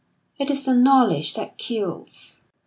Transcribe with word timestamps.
It 0.39 0.49
is 0.49 0.65
the 0.65 0.73
knowledge 0.73 1.35
that 1.35 1.59
kills. 1.59 2.41